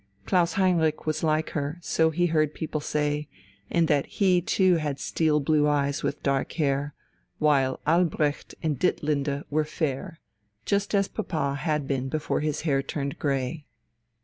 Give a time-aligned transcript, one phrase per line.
[0.25, 3.27] Klaus Heinrich was like her, so he heard people say,
[3.69, 6.95] in that he too had steel blue eyes with dark hair,
[7.37, 10.19] while Albrecht and Ditlinde were fair,
[10.65, 13.67] just as papa had been before his hair turned grey.